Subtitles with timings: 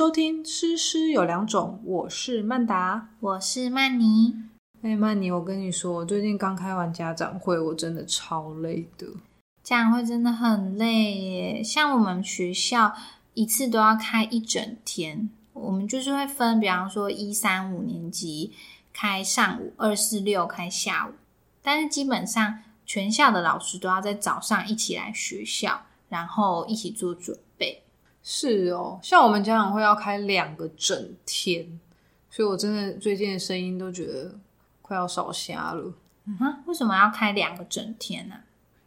[0.00, 4.34] 收听《诗诗有两种》，我是曼达，我是曼妮。
[4.80, 9.06] 哎，曼妮，我跟你说，我最近刚开完家长会，我真的超累的。
[9.62, 12.94] 家长会真的很累耶，像我们学校
[13.34, 18.54] 一次都要开一整天，我们就是会分，比方说一三五年级
[18.94, 21.12] 开上午，二四六开下午，
[21.60, 27.82] 但是基本上全校的老师都要在早上一起来学校，然后一起做准备。
[28.22, 31.80] 是哦，像我们家长会要开两个整天，
[32.28, 34.38] 所以我真的最近的声音都觉得
[34.82, 35.94] 快要烧瞎了。
[36.26, 38.34] 嗯哼，为什么要开两个整天呢？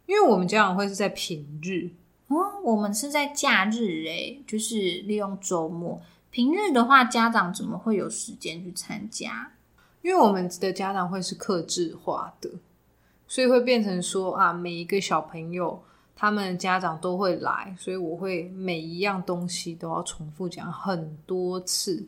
[0.06, 1.90] 因为我们家长会是在平日
[2.28, 6.00] 哦，我们是在假日诶，就是利用周末。
[6.30, 9.52] 平日的话，家长怎么会有时间去参加？
[10.00, 12.50] 因为我们的家长会是克制化的，
[13.26, 15.82] 所以会变成说啊，每一个小朋友。
[16.16, 22.06] 他们家长都会来，所以我会每一样东西都要重复讲很多次。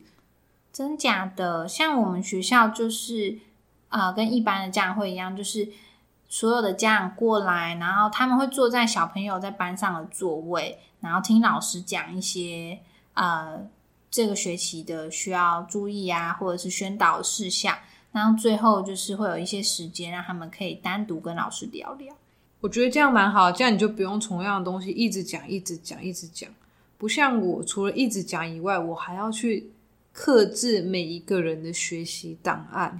[0.71, 1.67] 真假的？
[1.67, 3.37] 像我们学校就是
[3.89, 5.67] 啊，跟一般的家长会一样，就是
[6.27, 12.79] 所有的家长过来，然后他们会坐在小朋友在班上的座位，然后听老师讲一些
[13.13, 13.59] 呃
[14.11, 17.75] 这个学期的需要注意啊，或者是宣导事项，
[18.11, 22.13] 然后最后就是会有一些时间让他们可以单独跟老师聊聊。
[22.59, 26.49] 我觉得这样蛮好，这样你就不用同样的东西一直讲、一直讲、一直讲。
[26.97, 29.69] 不像我，除了一直讲以外，我还要去
[30.11, 32.99] 克制每一个人的学习档案。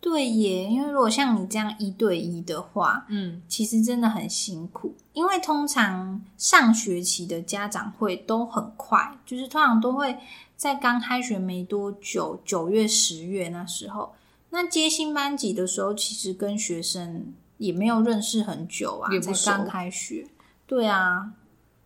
[0.00, 4.92] 对耶，因为如果像你这样一对一的话，嗯，其实真的很辛苦。
[5.12, 10.16] 因为通常上学期的家长会都很快，就是通常都会
[10.56, 14.12] 在刚开学没多久，九月、十月那时候。
[14.50, 17.32] 那接新班级的时候，其实跟学生。
[17.58, 20.26] 也没有认识很久啊，才刚开学。
[20.66, 21.32] 对啊，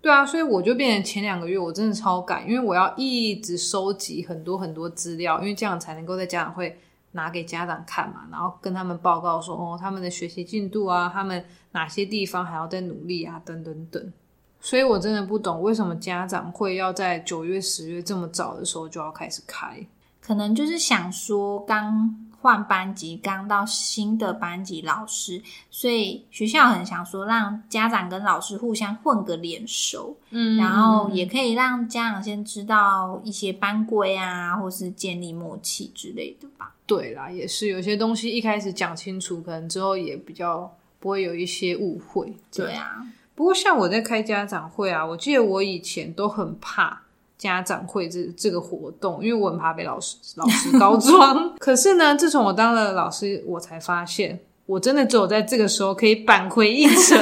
[0.01, 6.79] 对啊，所以我就变成前两个月我真的超赶，因为我要一直收集很多很多资料，因为这样才能够在家长会
[7.13, 14.13] 拿给家长看嘛，然后跟他们报告说哦，他们的学习进度啊，他们哪些地方还要再努力啊，等等等。
[14.61, 19.87] 所以我真的不懂为什么家长会要在九月、十月这么早的时候就要开始开，
[20.21, 22.27] 可能就是想说刚。
[22.41, 36.75] 换班级，刚到新的班级，老师，所以学校很想说让家长跟老师互相混个脸熟，嗯，然后也可以让家长先知道一些班规啊，或是建立默契之类的吧。
[36.87, 42.35] 对啦，也是有些东西一开始讲清楚，可能之后也比较不会有一些误会。
[42.51, 47.03] 对啊，不过像我在开家长会啊，我记得我以前都很怕。
[47.41, 51.57] 家长会这这个活动，因为我很怕被老师老师 告状。
[51.59, 57.19] 可是呢，自从我当了老师，我才发现，我真的只有在这个时候可以扳回一城，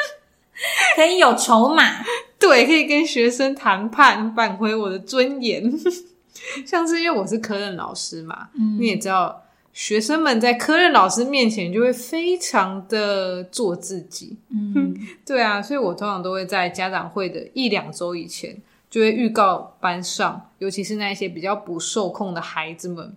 [0.96, 1.84] 可以有筹码，
[2.40, 5.70] 对，可以跟学生谈判，扳回我的尊严。
[6.64, 8.48] 像是因为我是科任老师嘛，
[8.80, 9.42] 你也知道，
[9.74, 14.38] 学生们在科任老师面前就会非常的做自己。
[14.48, 14.96] 嗯，
[15.26, 18.56] 对啊，所以我通常都会在家长会的一两周以前。
[18.92, 23.16] 就会预告班上，尤其是那一些比较不受控的孩子们，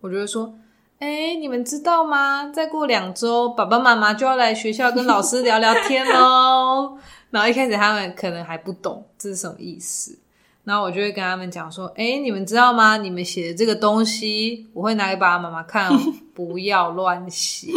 [0.00, 0.54] 我就会说
[1.00, 2.48] ：“哎，你们知道吗？
[2.54, 6.96] 再过两周，爸爸妈妈就要来学校跟老师聊聊天喽。
[7.30, 10.16] ”然后一开始他们可能还不懂这是什么意思，
[10.62, 12.96] 然后我就会跟他们讲说：“哎，你们知道吗？
[12.96, 15.98] 你们写的这个东西，我会拿给爸爸妈妈看，哦
[16.32, 17.72] 不要乱写。”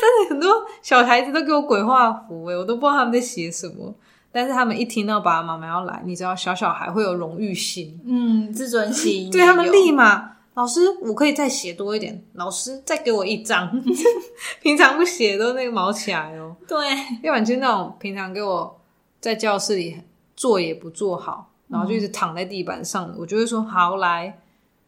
[0.00, 3.94] 真的很多小孩子都给我鬼画符哎，我都不知道他们在写什么。
[4.32, 13.70] 但是他们一听到爸爸妈妈要来，你知道小小孩会有荣誉心，嗯，自尊心， 对他们立马，老师我可以再写多一点，老师再给我一张，
[14.62, 16.76] 平常不写都那个毛起来哦，对，
[17.22, 18.80] 要不然就那种平常给我
[19.20, 20.00] 在教室里
[20.36, 24.38] 做也不做好，然后就一直躺在地板上，我就会说好来，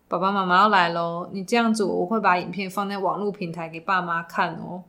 [0.09, 4.85] 爸爸妈妈要来喽，你这样子我会把影片放在网络平台给爸妈看哦。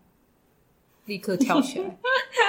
[1.06, 1.98] 立刻跳起来，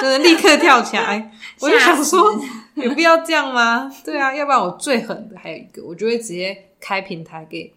[0.00, 1.32] 真 的立刻跳起来！
[1.60, 2.40] 我就想说，
[2.74, 3.90] 有必要这样吗？
[4.04, 7.72] 对啊，要不然我最狠的还有一个，我就会直接开平台给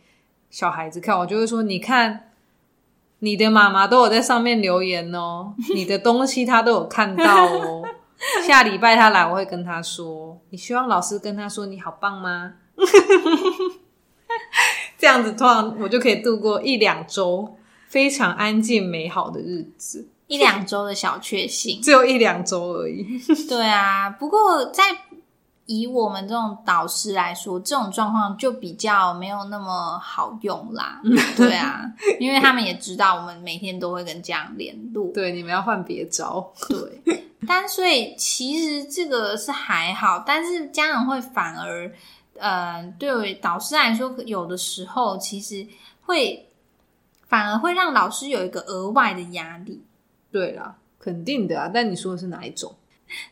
[0.50, 2.31] 小孩子看，我就会说：你看，
[3.19, 7.83] 你的妈妈都有在上面留言哦，你的东西她都有看到哦。
[8.45, 12.53] 下礼拜她来，我会跟她说：你希望老师跟她说你好棒吗？
[14.97, 17.57] 这样子，通常我就可以度过一两周
[17.88, 20.07] 非常安静美好的日子。
[20.27, 23.06] 一两周的小确幸，只有一两周而已。
[23.47, 24.83] 对啊，不过在
[25.65, 31.01] 以我们这种导师来说，这种状况就比较没有那么好用啦。
[31.35, 31.81] 对啊，
[32.19, 35.12] 因为他们也知道我们每天都会跟家长联络。
[35.13, 36.53] 对，你们要换别招。
[36.69, 41.91] 对，但所以其实这个是还好，但是家长会反而
[42.38, 45.68] 呃，对导师来说，有的时候其实
[46.06, 46.47] 会
[47.27, 49.81] 反而会让老师有一个额外的压力。
[50.31, 51.69] 对啦，肯定的啊。
[51.74, 52.74] 但你说的是哪一种？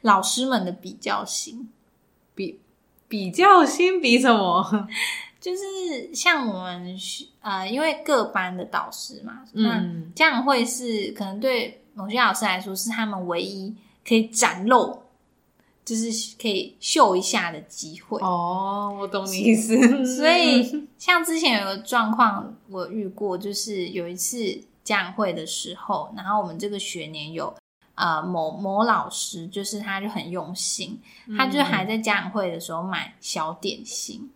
[0.01, 1.69] 老师们的比较心，
[2.33, 2.59] 比
[3.07, 4.87] 比较心比什么？
[5.39, 6.97] 就是像我们
[7.41, 13.75] 呃，因为各班的导师嘛，那嗯，这样会是可能对某些老师来说是他们唯一
[14.07, 15.03] 可以展露，
[15.83, 18.19] 就是可以秀一下的机会。
[18.21, 19.77] 哦，我懂你意思。
[20.17, 27.53] 所以， 像之前有个状况，我遇过，就是有一次家长会的时候，然后我们这个学年有
[27.95, 30.97] 呃某某老师，就是他就很用心，
[31.37, 34.29] 他就还在家长会的时候买小点心，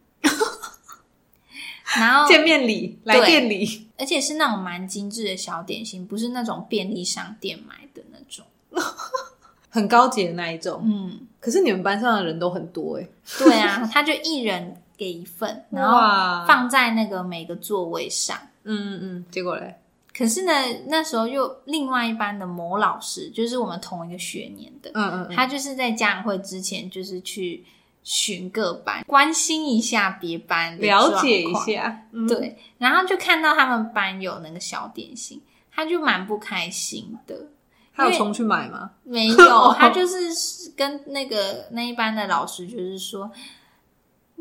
[1.98, 8.46] 然后 见面礼来店里，而且是那种蛮精致的小点心，不是那种便利商店买的那种。
[9.72, 10.82] 很高级的那一种。
[10.84, 13.08] 嗯，可是你们班上的人都很多哎、
[13.38, 16.00] 对啊， 他就一人给一份，然后
[16.48, 18.36] 放在那个每个座位上。
[18.64, 19.76] 嗯嗯嗯，结果嘞，
[20.16, 20.52] 可是呢，
[20.88, 27.64] 那时候又另外一班的某老师，就是我们同一个学年的，嗯嗯嗯，他就是在家长会之前，就是去
[28.04, 31.54] 巡各班，关心一下别班了解一。
[31.54, 35.42] 下，嗯，对，然后就看到他们班有那个小点心，
[35.72, 37.48] 他就蛮不开心的。
[37.96, 38.92] 他有冲去买吗？
[39.04, 43.30] 没有， 他就是跟那个那一班的老师，就是说，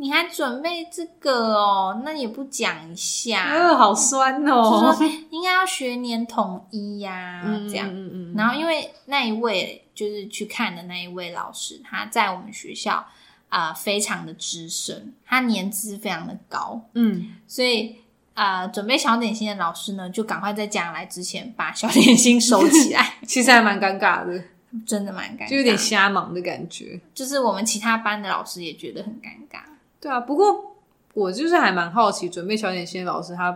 [0.01, 7.89] 你还准备这个哦，那也不讲一下，呃，好酸就哦，说应该要学年统一呀、嗯这样。
[7.89, 8.07] 嗯。
[8.07, 13.05] 嗯嗯，然后因为那一位就是去看的那一位老师，他在我们学校
[13.49, 17.97] 啊、呃非常的资深，他年资非常的高，嗯，所以
[18.35, 24.41] 啊、呃准备小点心的老师呢，就赶快在家长来之前把小点心收起来， 其实还蛮尴尬的，
[24.87, 27.01] 真的蛮尴尬，就有点瞎忙的感觉。
[27.13, 29.59] 就是我们其他班的老师也觉得很尴尬。
[30.01, 30.77] 对啊，不过
[31.15, 33.51] 我就是还蛮好奇，准备小点心的老师他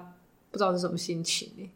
[0.51, 1.71] 不知道是什么心情欸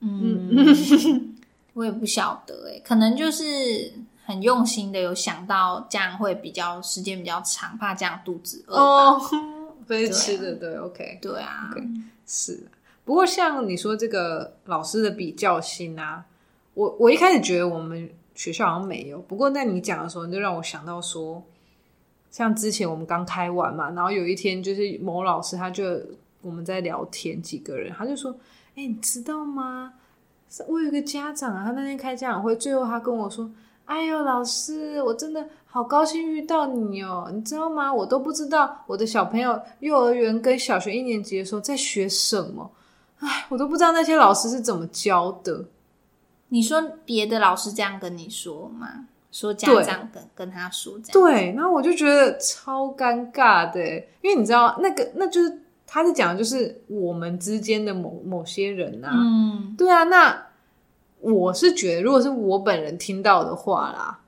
[0.00, 1.34] 嗯，
[1.74, 3.92] 我也不晓得哎、可能就是
[4.24, 8.82] 很用心的有想到这样会比较时间比较长，怕这样肚子饿吧。
[8.82, 9.20] 哦，
[9.86, 11.18] 所吃的对，OK。
[11.22, 11.86] 对啊 OK
[12.26, 12.66] 是，
[13.04, 16.24] 不过像你说这个老师的比较心啊，
[16.74, 21.42] 我我一开始觉得我们学校好像没有，不过在你讲的时候，你就让我想到说，
[22.36, 25.82] 像之前我们刚开完嘛，然后有一天就是某老师他就
[26.42, 28.30] 我们在聊天，几个人他就说，
[28.74, 29.94] 哎、你知道吗？
[30.68, 33.50] 我有一个家长啊，他那天开家长会，最后他跟我说。
[33.86, 37.30] 哎呦，老师，我真的好高兴遇到你哦！
[37.32, 37.90] 你知道吗？
[37.90, 42.70] 我都不知道我的小朋友幼儿园跟小学一年级的时候在学什么，
[43.20, 45.64] 哎，我都不知道那些老师是怎么教的。
[46.48, 49.06] 你说别的老师这样跟你说吗？
[49.36, 53.78] 说家长跟跟他说这样，对，然后我就觉得超尴尬的，
[54.22, 60.46] 因为你知道，那个那就是他在讲的就是我们之间的某某些人啊，嗯，对啊，那
[61.20, 64.20] 我是觉得，如果是我本人听到的话啦，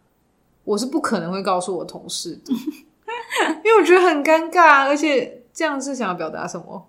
[0.65, 2.53] 我是不可能会告诉我同事的，
[3.65, 6.87] 因为我觉得很尴尬，而且这样是想要表达什么？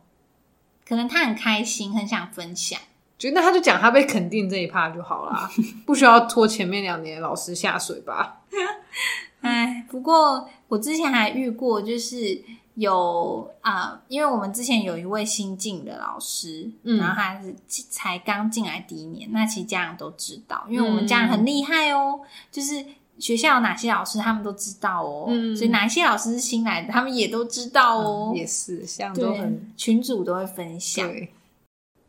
[0.86, 2.77] 可能他很开心，很想分享。
[3.19, 5.51] 觉得那他就讲他被肯定这一趴就好啦，
[5.86, 8.40] 不需要拖前面两年老师下水吧？
[9.42, 12.42] 哎，不过我之前还遇过，就是
[12.76, 17.54] 有啊、因为我们之前有一位新进的老师，嗯然后他是
[17.90, 22.85] 才刚进来第一年，那其实家长都知道，因为我们家长很厉害哦，就是
[23.18, 31.33] 学校有哪些老师他们都知道哦，嗯所以哪一些老师是新来的，他们也都知道哦，也是，像都很，群主都会分享，对，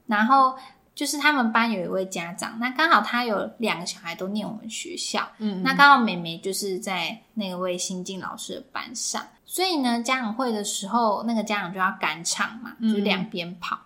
[0.06, 0.54] 然后。
[1.00, 13.78] 就是他们班有一位家长，那刚好他有两个小孩都念我们学校，嗯，那刚好妹妹就是在那位新进老师的班上，所以呢，家长会的时候，那个家长就要赶场嘛，嗯就是两边跑。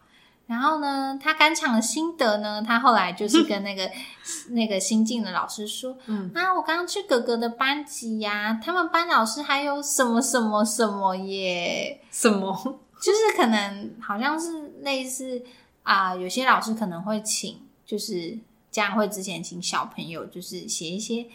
[0.48, 3.88] 然后呢，他赶场的心得呢，他后来就是跟那个
[4.50, 12.80] 那个新进的老师说，嗯啊，我刚刚去哥哥的班级呀、他们班老师还有什么什么什么耶，什么？
[13.00, 15.40] 就是可能好像是类似
[15.84, 18.36] 啊、有些老师可能会请，就是
[18.70, 21.26] 家长会之前请小朋友，就是写一些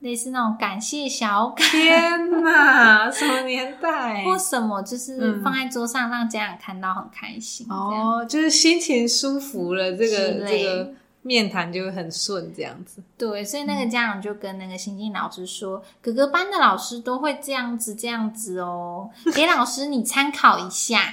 [0.00, 4.24] 类似那种感谢小卡天 哪，什么年代？
[4.24, 7.66] 或什么，就是嗯放在桌上让家长看到很开心。
[7.68, 10.94] 哦，就是心情舒服了，这个这个
[11.28, 13.02] 面谈就会很顺，这样子。
[13.18, 21.12] 对，所以那个家长就跟那个新进老师说，哥哥班的老师都会这样子这样子哦， 给老师你参考一下，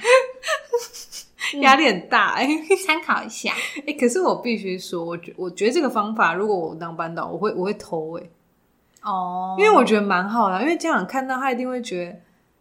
[1.60, 2.48] 压力很大哎、
[2.86, 3.52] 参考一下。
[3.86, 8.22] 哎、可是我必须说，我觉我觉得这个方法，如果我当班导，我会我会偷哎、
[9.02, 12.18] 哦，因为我觉得蛮好的啊，因为家长看到他一定会觉得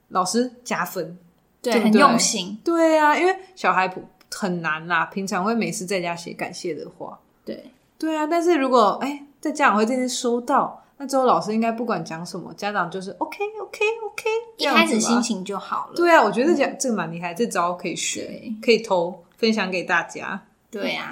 [0.09, 1.17] 老师加分，
[1.61, 7.17] 对，很用心，对啊，因为小孩不很难啦，平常会每次在家写感谢的话。
[7.45, 15.21] 对，对啊，但是如果哎在家长会这边收到，那之后老师应该不管讲什么，家长就是 OK OK OK，一开始心。
[15.21, 15.93] 情就好了。
[15.95, 20.41] 对啊，我觉得这讲这个蛮厉害，这招可以学，可以偷分享给大家。
[20.71, 21.11] 对啊，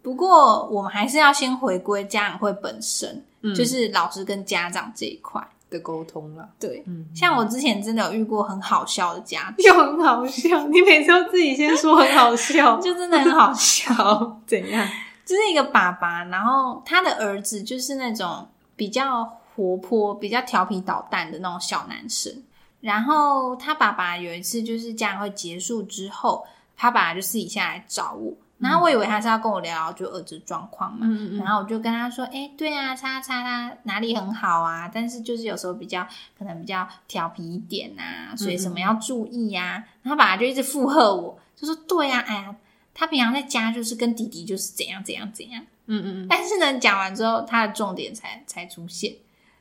[0.00, 5.46] 不过我们还是要先回归家长会本身，嗯就是老师跟家长这一块。
[5.70, 14.40] 的沟通了，对，嗯，像我之前真的有遇过很好笑的家长，又很好笑，你每次都自己先说很好笑， 就真的很好笑。
[14.48, 14.84] 怎样？
[15.24, 19.24] 就是一个爸爸，然后他的儿子就是那种比较
[19.54, 22.32] 活泼、比较调皮捣蛋的那种小男生。
[22.80, 26.46] 然后他爸爸有一次就是家长会结束之后，
[26.76, 36.06] 他爸爸就私底下来找我，然后我以为他是要跟我聊聊就儿子状况嘛，嗯然后我就跟他说：“哎、对啊，叉叉他哪里很好啊，但是就是有时候比较
[36.38, 39.84] 可能比较调皮一点啊，所以什么要注意呀、啊。
[40.02, 42.56] 然后他爸爸就一直附和我，就说：“对啊，哎呀，
[43.00, 49.16] 他平常在家就是跟弟弟就是怎样怎样怎样。”嗯嗯嗯，但是呢，讲完之后，他的重点才才出现，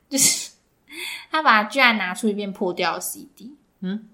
[0.10, 0.52] 就是
[1.32, 4.10] 他把居然拿出一遍破掉的 CD，嗯，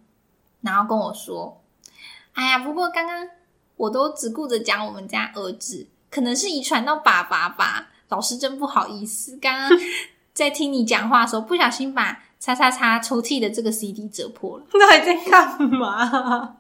[0.62, 1.62] 然后跟我说
[2.34, 3.28] ：“哎呀，不过刚刚
[3.78, 7.90] 我都只顾着讲我们家儿子，可能是遗传到爸爸吧。
[8.10, 9.70] 老师真不好意思，刚刚
[10.34, 14.66] 在听你讲话的时候，不小心把叉叉叉抽屉的这个 CD 折破了。
[14.72, 16.58] 到底在干嘛？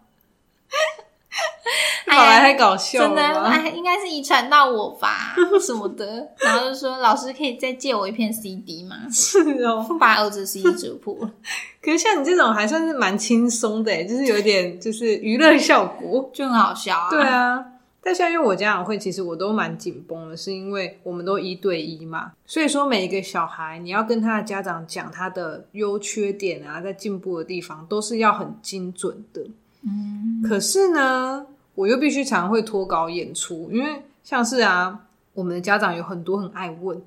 [2.16, 3.50] 哎好来太搞笑真的，了吧？
[3.50, 6.28] 哎，应该是遗传到我吧， 什么的。
[6.40, 8.96] 然后就说老师可以再借我一片 CD 吗？
[9.12, 11.32] 是哦，把儿子的 CD 折破了，
[11.82, 16.30] 可是像你这种还算是蛮轻松的，就是有点就是娱乐效果。
[16.34, 17.10] 就很好笑啊。
[17.10, 17.66] 对，啊，
[18.02, 29.42] 但像因为我家长会，其实我都蛮紧绷的，是因为我们都一对一嘛，所以说每一个小孩，你要跟他的家长讲他的优缺点啊，在进步的地方，都是要很精准的。
[29.84, 31.46] 嗯，可是呢，
[31.76, 34.98] 我又必须常会脱稿演出，因为像是啊，
[35.34, 37.02] 我们的家长有很多很爱问，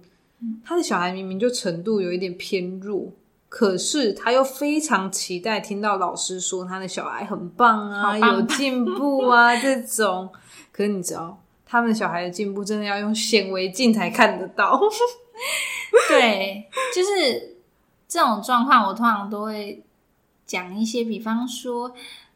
[0.65, 3.11] 他的小孩明明就程度有一点偏弱，
[3.49, 10.29] 可是他又非常期待听到老师说他的小孩很棒啊，有进步啊 这种。
[10.71, 14.81] 可是你知道，他们小孩的进步真的要用显微镜才看得到。
[16.09, 17.57] 对，就是
[18.07, 19.83] 这种状况，我通常都会
[20.47, 21.93] 讲一些，比方说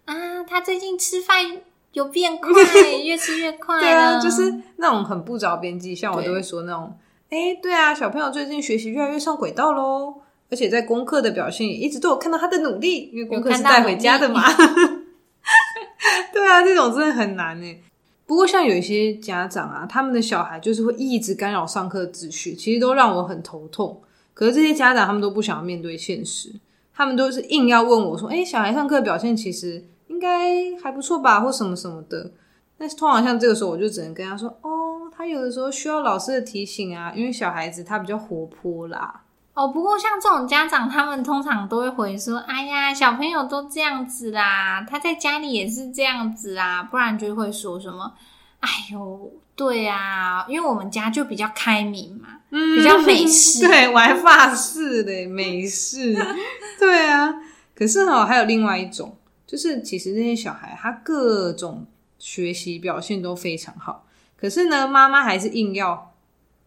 [0.07, 1.61] 啊，他最近吃饭
[1.93, 2.51] 有变快，
[3.05, 6.97] 越吃越快对啊，就是那种很不着边际，像我都会说那种，
[7.31, 10.15] 哎，对啊，小朋友最近学习越来越上轨道喽，
[10.51, 14.43] 而且在功课的表现也一直都有看到他的努力，因为功课是带回家的嘛。
[16.33, 17.77] 对啊，这种真的很难呢。
[18.25, 24.01] 不过像有一些家长啊，他们的小孩就是会一直干扰上课秩序，其实都让我很头痛。
[24.33, 26.51] 可是这些家长他们都不想要面对现实，
[26.95, 32.31] 他们都是硬要问我说：“哎，小孩上课表现其实应该还不错吧，或什么什么的。”
[32.79, 39.23] 但是通常像这个时候，我就只能跟他说：“哦，他有的时候需要老师的提醒啊，因为小孩子他比较活泼啦。
[39.55, 48.13] 哦，不过像这种家长，他们通常都会回说：“哎呀，小朋友都这样子啦，他在家里也是这样子啊。”不然就会说什么
[48.61, 56.17] ：“哎呦，对啊，因为我们家就比较开明嘛，嗯比较美式 对我还发式嘞，美式。
[56.81, 57.33] 对啊，
[57.77, 59.15] 可是哦、还有另外一种，
[59.53, 61.85] 就是其实那些小孩他各种
[62.19, 66.15] 学习表现都非常好，可是呢，妈妈还是硬要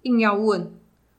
[0.03, 0.71] 硬要问。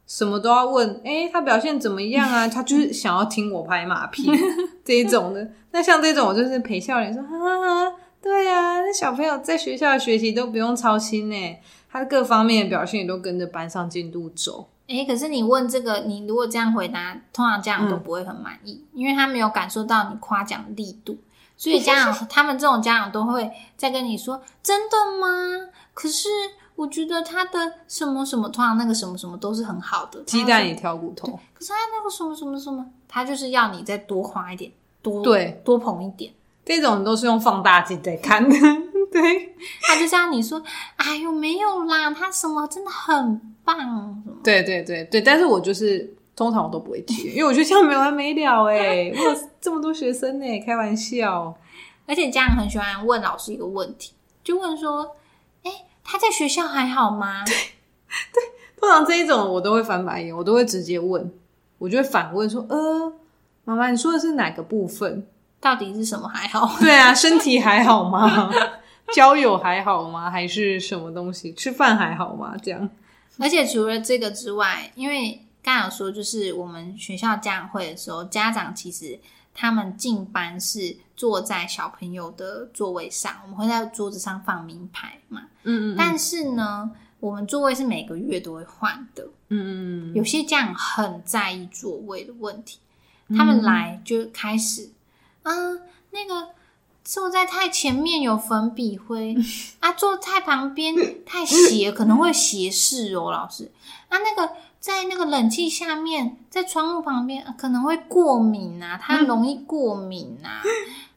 [0.06, 2.46] 什么都要问，诶，他表现怎么样啊？
[2.46, 4.30] 他就是想要听我拍马屁
[4.84, 5.50] 这一种的。
[5.72, 11.56] 那像这种，我就是陪笑脸说，哈哈哈，对啊，那小朋友在学校的学习都不用操心呢，
[11.90, 14.68] 他各方面的表现也都跟着班上进度走。
[14.86, 21.18] 哎，可是你问这个，你如果这样回答，通常家长都不会很满意，因为他没有感受到你夸奖的力度，
[21.56, 25.70] 所以家长他们这种家长都会再跟你说：“真的吗？
[25.94, 26.28] 可是
[26.74, 31.28] 我觉得他的什么什么，通常那个什么什么都是很好的，鸡蛋里挑骨头。
[31.54, 34.70] 可是他那个什么什么什么，他就是要你再多花一点，
[35.00, 36.32] 多对多捧一点，
[36.64, 38.54] 这种都是用放大镜在看的。
[39.10, 40.62] 对他就是要你说：
[40.96, 51.52] 哎呦没有啦，他什么真的很棒，什么。”对对对对，但是我就是通常我都不会接， 因为我觉得这样没完没了哎， 我有这么多学生呢，开玩笑。
[52.06, 54.12] 而且家长很喜欢问老师一个问题，
[54.44, 55.16] 就问说
[55.64, 55.72] ：“哎、
[56.04, 57.54] 他在学校还好吗？” 对
[58.32, 58.42] 对
[58.78, 61.32] 通常这一种我都会翻白眼，我都会直接问，
[61.78, 63.12] 我就会反问说：“呃，
[63.64, 65.26] 妈妈，你说的是哪个部分？
[65.58, 66.78] 到底是什么还好？
[66.78, 68.52] 对啊，身体还好吗？
[69.14, 70.30] 交友还好吗？
[70.30, 71.52] 还是什么东西？
[71.54, 72.54] 吃饭还好吗？
[72.62, 72.88] 这样。”
[73.40, 79.18] 而且除了这个之外，因为刚刚有说，就是我们学校家长会的时候，家长其实
[79.52, 85.42] 他们进班是坐在小朋友的座位上，我们会在桌子上放名牌嘛。
[85.64, 89.24] 嗯嗯但是呢，我们座位是每个月都会换的。
[89.48, 92.78] 嗯嗯有些家长很在意座位的问题，
[93.30, 94.88] 他们来就开始，
[95.42, 95.82] 嗯、
[96.12, 96.50] 那个
[97.06, 99.36] 坐在太前面有粉笔灰
[99.78, 100.92] 啊，坐太旁边
[101.24, 103.70] 太斜可能会斜视哦，老师
[104.08, 110.60] 啊，那个在那个冷气下面，在窗户旁边、啊可能会过敏啊，他容易过敏啊，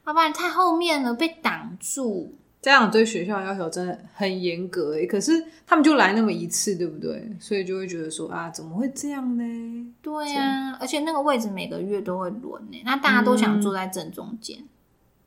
[0.05, 2.35] 要 不然太后面了被挡住。
[2.61, 5.31] 家长对学校要求真的很严格诶，可是
[5.65, 7.35] 他们就来那么一次，对不对？
[7.39, 9.93] 所以就会觉得说啊，怎么会这样呢？
[10.01, 14.63] 对啊，而且那个位置每个月都会轮呢，那大家都想坐在正中间，是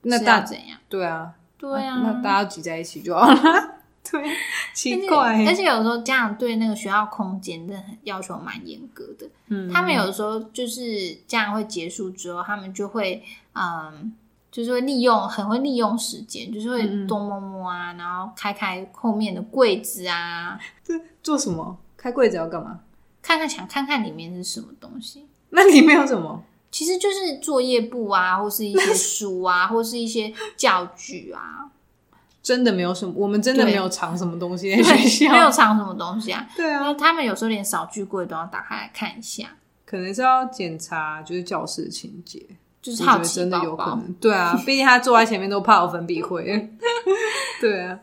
[0.02, 0.78] 那大要怎样？
[0.88, 3.36] 对啊，对啊，那大家挤在一起就好了。
[4.10, 4.20] 对，
[4.74, 9.26] 奇怪欸，而且有时候家长对那个学校空间真的很要求蛮严格的。
[9.48, 13.22] 嗯他们有时候就是家长会结束之后，他们就会
[13.54, 14.12] 嗯，
[14.50, 21.78] 就是会利用很会利用时间，就是会嗯嗯东摸摸啊，然后开开后面的柜子啊，这做什么？
[21.96, 22.80] 开柜子要干嘛？
[23.22, 25.28] 看看想看看里面是什么东西。
[25.50, 26.42] 那里面有什么？
[26.72, 31.70] 其实就是作业簿啊，或是一些 书啊，或是一些教具啊，
[32.42, 36.48] 真的没有什么，我们真的对没有藏什么东西在学校，没有藏什么东西啊。
[36.56, 39.48] 对啊，他们有时候连扫具柜都要打开来看一下，
[39.84, 42.42] 可能是要检查就是教室的清洁，
[42.80, 43.90] 就是好奇真的有可。
[43.90, 44.12] 能。
[44.14, 46.70] 对啊， 毕竟他坐在前面都怕有粉笔灰。
[47.60, 48.00] 对啊，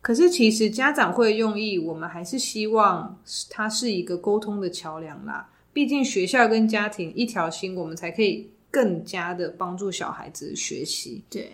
[0.00, 3.18] 可是其实家长会用意，我们还是希望
[3.50, 5.48] 它是一个沟通的桥梁啦。
[5.74, 11.22] 毕竟学校跟家庭一条心，我们才可以更加的帮助小孩子学习。
[11.28, 11.50] 对，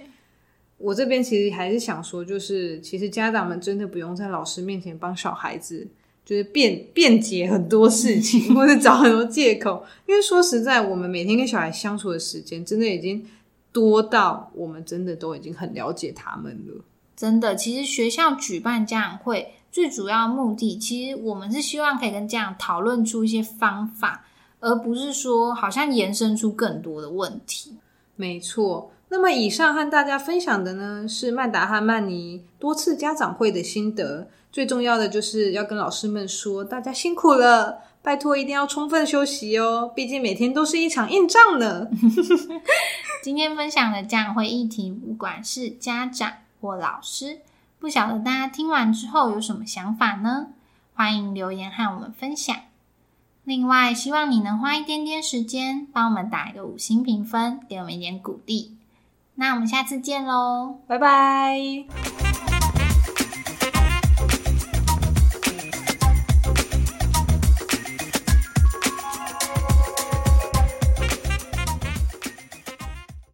[0.78, 5.88] 我这边其实还是想说，就是其实家长们真的不用在老师面前帮小孩子，
[6.24, 9.84] 就是辩辩解很多事情， 或者找很多借口。
[10.06, 13.26] 因为说实在，我们每天跟小孩相处的时间，真的已经
[13.72, 16.84] 多到我们真的都已经很了解他们了。
[17.16, 24.24] 真的，其实学校举办家长会最主要的目的，其实我们是希望可以跟家长讨论出一些方法，
[24.60, 27.76] 而不是说好像延伸出更多的问题。
[28.16, 28.90] 没错。
[29.12, 34.28] 那么以上和大家分享的呢，是曼达和曼尼多次家长会的心得。
[34.52, 41.88] 最重要的就是要跟老师们说，大家辛苦了，拜托一定要充分休息哦，毕竟每天都是一场硬仗呢。
[43.22, 47.38] 今天分享的家长会议题，不管是家长或老师，
[47.80, 50.48] 不晓得大家听完之后有什么想法呢？
[50.94, 52.54] 欢迎留言和我们分享。
[53.44, 58.76] 另外，希望你能花一点点时间帮我们打一个五星评分，给我们一点鼓励。
[59.36, 60.76] 那我们下次见喽！
[60.86, 62.29] 拜拜。